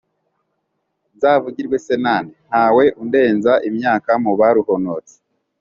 [1.15, 5.15] nzavugirwe se na nde ntawe undenza imyaka mu baruhonotse